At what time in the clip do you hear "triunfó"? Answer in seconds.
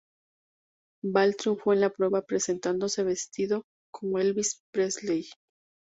1.35-1.73